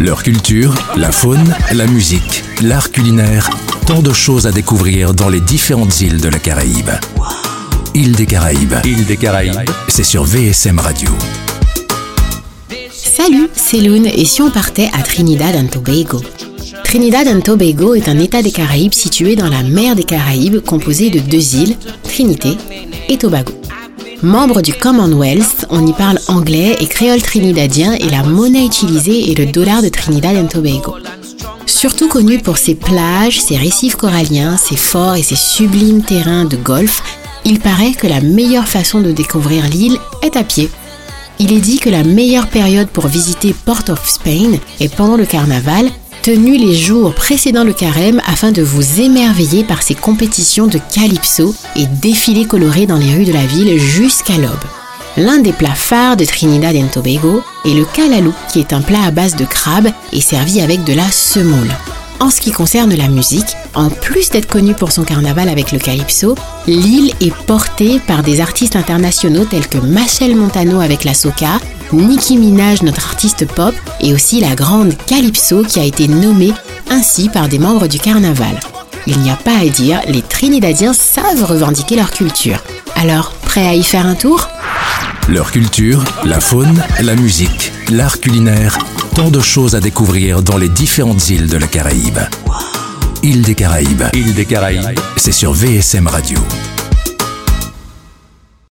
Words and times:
Leur 0.00 0.22
culture, 0.22 0.74
la 0.96 1.10
faune, 1.10 1.52
la 1.72 1.86
musique, 1.86 2.44
l'art 2.62 2.92
culinaire, 2.92 3.50
tant 3.84 4.00
de 4.00 4.12
choses 4.12 4.46
à 4.46 4.52
découvrir 4.52 5.12
dans 5.12 5.28
les 5.28 5.40
différentes 5.40 6.00
îles 6.00 6.20
de 6.20 6.28
la 6.28 6.38
Caraïbe. 6.38 6.90
Île 7.94 8.12
des 8.14 8.26
Caraïbes. 8.26 8.74
Île 8.84 9.06
des 9.06 9.16
Caraïbes, 9.16 9.68
c'est 9.88 10.04
sur 10.04 10.22
VSM 10.22 10.78
Radio. 10.78 11.10
Salut, 12.92 13.48
c'est 13.54 13.80
Loon 13.80 14.04
et 14.04 14.24
si 14.24 14.40
on 14.40 14.50
partait 14.50 14.88
à 14.92 15.02
Trinidad 15.02 15.56
and 15.56 15.66
Tobago? 15.66 16.22
Trinidad 16.84 17.26
and 17.26 17.40
Tobago 17.40 17.96
est 17.96 18.08
un 18.08 18.20
état 18.20 18.40
des 18.40 18.52
Caraïbes 18.52 18.94
situé 18.94 19.34
dans 19.34 19.48
la 19.48 19.64
mer 19.64 19.96
des 19.96 20.04
Caraïbes 20.04 20.60
composé 20.60 21.10
de 21.10 21.18
deux 21.18 21.56
îles, 21.56 21.76
Trinité 22.04 22.56
et 23.08 23.18
Tobago. 23.18 23.57
Membre 24.22 24.62
du 24.62 24.72
Commonwealth, 24.72 25.66
on 25.70 25.86
y 25.86 25.92
parle 25.92 26.18
anglais 26.26 26.76
et 26.80 26.86
créole 26.88 27.22
trinidadien 27.22 27.92
et 27.92 28.08
la 28.10 28.24
monnaie 28.24 28.66
utilisée 28.66 29.30
est 29.30 29.38
le 29.38 29.46
dollar 29.46 29.80
de 29.80 29.88
Trinidad 29.88 30.36
and 30.36 30.48
Tobago. 30.48 30.96
Surtout 31.66 32.08
connu 32.08 32.38
pour 32.38 32.58
ses 32.58 32.74
plages, 32.74 33.40
ses 33.40 33.56
récifs 33.56 33.94
coralliens, 33.94 34.56
ses 34.56 34.76
forts 34.76 35.14
et 35.14 35.22
ses 35.22 35.36
sublimes 35.36 36.02
terrains 36.02 36.46
de 36.46 36.56
golf, 36.56 37.00
il 37.44 37.60
paraît 37.60 37.92
que 37.92 38.08
la 38.08 38.20
meilleure 38.20 38.66
façon 38.66 39.00
de 39.00 39.12
découvrir 39.12 39.64
l'île 39.68 39.98
est 40.22 40.36
à 40.36 40.42
pied. 40.42 40.68
Il 41.38 41.52
est 41.52 41.60
dit 41.60 41.78
que 41.78 41.90
la 41.90 42.02
meilleure 42.02 42.48
période 42.48 42.88
pour 42.88 43.06
visiter 43.06 43.54
Port 43.64 43.84
of 43.88 44.04
Spain 44.04 44.58
est 44.80 44.92
pendant 44.92 45.16
le 45.16 45.26
carnaval 45.26 45.88
tenu 46.22 46.56
les 46.56 46.74
jours 46.74 47.14
précédant 47.14 47.64
le 47.64 47.72
carême 47.72 48.20
afin 48.26 48.52
de 48.52 48.62
vous 48.62 49.00
émerveiller 49.00 49.64
par 49.64 49.82
ces 49.82 49.94
compétitions 49.94 50.66
de 50.66 50.78
calypso 50.92 51.54
et 51.76 51.86
défilés 51.86 52.46
colorés 52.46 52.86
dans 52.86 52.98
les 52.98 53.14
rues 53.14 53.24
de 53.24 53.32
la 53.32 53.46
ville 53.46 53.78
jusqu'à 53.78 54.36
l'aube. 54.36 54.64
L'un 55.16 55.38
des 55.38 55.52
plats 55.52 55.74
phares 55.74 56.16
de 56.16 56.24
Trinidad 56.24 56.74
et 56.74 56.84
Tobago 56.84 57.42
est 57.64 57.74
le 57.74 57.84
calalou, 57.84 58.32
qui 58.52 58.60
est 58.60 58.72
un 58.72 58.80
plat 58.80 59.02
à 59.04 59.10
base 59.10 59.36
de 59.36 59.44
crabe 59.44 59.88
et 60.12 60.20
servi 60.20 60.60
avec 60.60 60.84
de 60.84 60.92
la 60.92 61.10
semoule. 61.10 61.72
En 62.20 62.30
ce 62.30 62.40
qui 62.40 62.50
concerne 62.50 62.94
la 62.94 63.08
musique, 63.08 63.56
en 63.74 63.90
plus 63.90 64.30
d'être 64.30 64.48
connue 64.48 64.74
pour 64.74 64.90
son 64.90 65.04
carnaval 65.04 65.48
avec 65.48 65.70
le 65.70 65.78
calypso, 65.78 66.34
l'île 66.66 67.12
est 67.20 67.34
portée 67.34 68.00
par 68.00 68.24
des 68.24 68.40
artistes 68.40 68.74
internationaux 68.74 69.44
tels 69.44 69.68
que 69.68 69.78
Machel 69.78 70.34
Montano 70.34 70.80
avec 70.80 71.04
la 71.04 71.14
soca, 71.14 71.60
Nicki 71.92 72.36
Minaj, 72.36 72.82
notre 72.82 73.06
artiste 73.06 73.46
pop, 73.46 73.74
et 74.00 74.12
aussi 74.12 74.40
la 74.40 74.56
grande 74.56 74.94
Calypso 75.06 75.62
qui 75.62 75.78
a 75.78 75.84
été 75.84 76.08
nommée 76.08 76.52
ainsi 76.90 77.28
par 77.28 77.48
des 77.48 77.60
membres 77.60 77.86
du 77.86 78.00
carnaval. 78.00 78.58
Il 79.06 79.20
n'y 79.20 79.30
a 79.30 79.36
pas 79.36 79.56
à 79.56 79.66
dire, 79.66 80.00
les 80.08 80.22
Trinidadiens 80.22 80.92
savent 80.92 81.44
revendiquer 81.44 81.96
leur 81.96 82.10
culture. 82.10 82.58
Alors, 82.96 83.32
prêt 83.42 83.66
à 83.66 83.74
y 83.74 83.82
faire 83.82 84.06
un 84.06 84.16
tour? 84.16 84.48
Leur 85.28 85.52
culture, 85.52 86.04
la 86.24 86.40
faune, 86.40 86.82
la 87.00 87.14
musique, 87.14 87.72
l'art 87.90 88.18
culinaire, 88.18 88.78
tant 89.18 89.32
de 89.32 89.40
choses 89.40 89.74
à 89.74 89.80
découvrir 89.80 90.44
dans 90.44 90.56
les 90.56 90.68
différentes 90.68 91.28
îles 91.28 91.48
de 91.48 91.56
la 91.56 91.66
Caraïbe. 91.66 92.20
Île 93.24 93.42
des 93.42 93.56
Caraïbes. 93.56 94.04
Île 94.14 94.32
des 94.32 94.46
Caraïbes, 94.46 94.96
c'est 95.16 95.32
sur 95.32 95.52
VSM 95.52 96.06
Radio. 96.06 96.38